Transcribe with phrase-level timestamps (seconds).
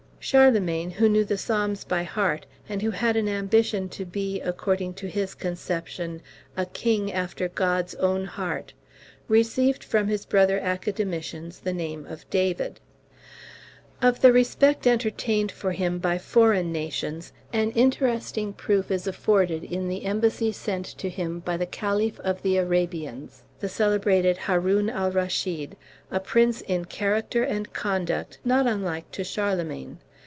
[0.23, 4.93] Charlemagne, who knew the Psalms by heart, and who had an ambition to be, according
[4.93, 6.21] to his conception,
[6.55, 8.73] A KING AFTER GOD'S OWN HEART,
[9.27, 12.79] received from his brother academicians the name of David.
[13.99, 19.87] Of the respect entertained for him by foreign nations an interesting proof is afforded in
[19.89, 25.09] the embassy sent to him by the Caliph of the Arabians, the celebrated Haroun al
[25.11, 25.75] Raschid,
[26.11, 29.97] a prince in character and conduct not unlike to Charlemagne.